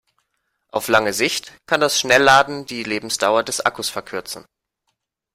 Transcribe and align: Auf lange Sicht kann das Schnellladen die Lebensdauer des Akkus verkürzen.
Auf 0.69 0.87
lange 0.87 1.13
Sicht 1.13 1.51
kann 1.67 1.79
das 1.79 1.99
Schnellladen 1.99 2.65
die 2.65 2.81
Lebensdauer 2.83 3.43
des 3.43 3.61
Akkus 3.61 3.91
verkürzen. 3.91 4.45